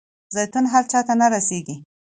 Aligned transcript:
زیتون 0.35 0.65
هر 0.73 0.83
چاته 0.91 1.13
نه 1.21 1.27
رسیږي. 1.33 1.75